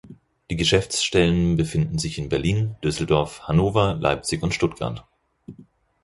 [0.49, 5.05] Die Geschäftsstellen befinden sich in Berlin, Düsseldorf, Hannover, Leipzig und Stuttgart.